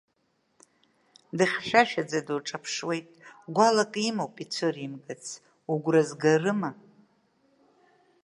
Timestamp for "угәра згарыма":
5.71-6.71